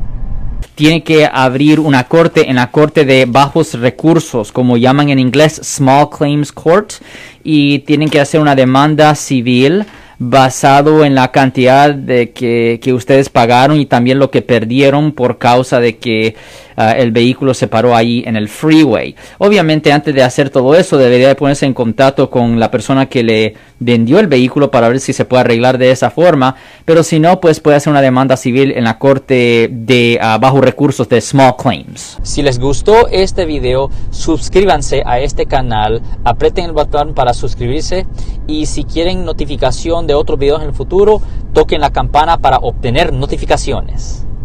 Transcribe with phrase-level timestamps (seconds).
[0.74, 5.60] tiene que abrir una corte en la corte de bajos recursos, como llaman en inglés
[5.64, 6.92] Small Claims Court,
[7.42, 9.86] y tienen que hacer una demanda civil
[10.18, 15.38] basado en la cantidad de que, que ustedes pagaron y también lo que perdieron por
[15.38, 16.34] causa de que
[16.78, 19.14] ah, el vehículo se paró ahí en el freeway.
[19.36, 23.22] Obviamente antes de hacer todo eso debería de ponerse en contacto con la persona que
[23.22, 27.20] le vendió el vehículo para ver si se puede arreglar de esa forma, pero si
[27.20, 31.20] no, pues puede hacer una demanda civil en la corte de ah, bajos recursos de
[31.20, 32.18] Small Claims.
[32.22, 38.06] Si les gustó este video, suscríbanse a este canal, aprieten el botón para suscribirse
[38.46, 41.20] y si quieren notificación de otros videos en el futuro,
[41.52, 44.27] toquen la campana para obtener notificaciones.